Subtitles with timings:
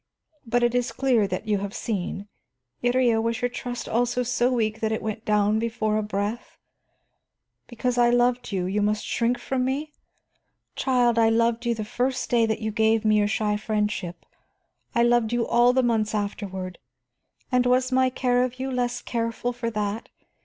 [0.47, 2.27] But it is clear that you have seen.
[2.83, 6.57] Iría, was your trust also so weak that it went down before a breath?
[7.67, 9.93] Because I loved you, must you shrink from me?
[10.75, 14.25] Child, I loved you the first day that you gave me your shy friendship,
[14.95, 16.79] I loved you all the months afterward,
[17.51, 20.09] and was my care of you less careful for that?